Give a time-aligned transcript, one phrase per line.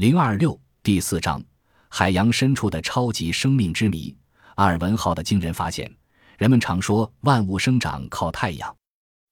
[0.00, 1.44] 零二六第四章：
[1.90, 4.16] 海洋深处的超级生命之谜。
[4.54, 5.94] 阿尔文号的惊人发现。
[6.38, 8.74] 人们常说万物生长靠太阳，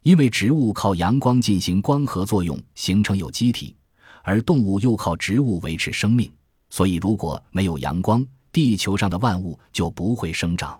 [0.02, 3.74] 因为植物靠阳光进行光合作用形成有机体，
[4.22, 6.30] 而动物又靠植物维持生命。
[6.68, 8.22] 所以，如果没有阳光，
[8.52, 10.78] 地球上的万物就不会生长。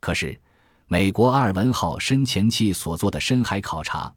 [0.00, 0.40] 可是，
[0.86, 4.10] 美国阿尔文号深潜器所做的深海考察，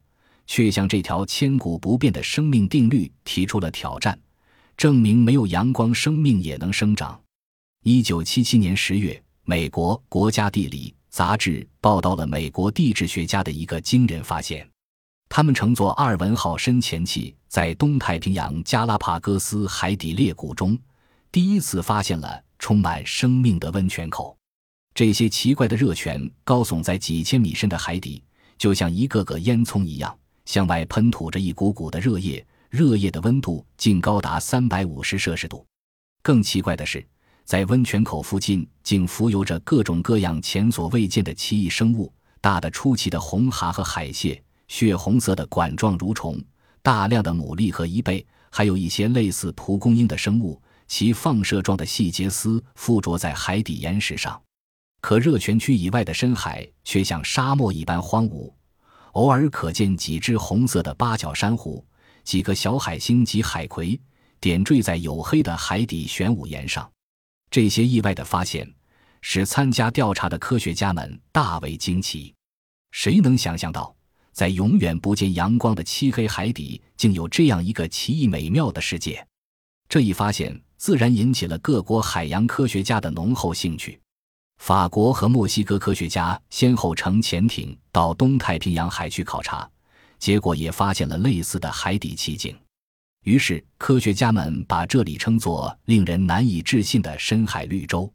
[0.48, 4.18] 却向这条千古不变的生命定律提出了挑战。
[4.82, 7.22] 证明没有阳光，生命也能生长。
[7.84, 14.68] 一九七七年十月，美国国家地理杂志报道了美国地质学家的一个惊人发现：
[15.30, 20.76] 他们乘坐阿尔文号深潜器，在东太平洋加拉帕戈斯海底裂谷中，
[21.32, 24.36] 第一次发现了充满生命的温泉口。
[24.96, 28.24] 这些奇怪的热泉高耸在几千米深的海底，
[28.58, 32.44] 就像一个个烟囱一样，向外喷吐着一股股的热液。
[32.72, 35.66] 热液的温度竟高达三百五十摄氏度。
[36.24, 37.06] 更奇怪的是，
[37.44, 46.42] 在温泉口附近竟浮游着各种各样前所未见的奇异生物：大的出奇的红蛤和海蟹，血红色的管状蠕虫，
[46.82, 50.58] 大量的牡蛎和贻贝，还有一些类似蒲公英的生物，
[50.88, 54.42] 其放射状的细节丝附着在海底岩石上。
[55.02, 58.54] 可热泉区以外的深海却像沙漠一般荒芜，
[59.12, 61.86] 偶尔可见几只红色的八角珊瑚。
[62.24, 64.00] 几个小海星及海葵
[64.40, 66.90] 点缀在黝黑的海底玄武岩上，
[67.50, 68.72] 这些意外的发现
[69.22, 72.34] 使参加调查的科学家们大为惊奇。
[72.92, 73.96] 谁能想象到，
[74.32, 79.26] 在永远不见阳光的漆黑海底，竟有这样一个奇异美妙的世界？
[79.88, 84.00] 这一发现自然引起了各国海洋科学家的浓厚兴趣。
[84.58, 89.70] 法国和墨西哥科学家先后乘潜艇到东太平洋海区考察。
[90.22, 92.56] 结果也发现了类似的海底奇景，
[93.24, 98.14] 于是科学家们把这里称作令人难以置信的深海绿洲。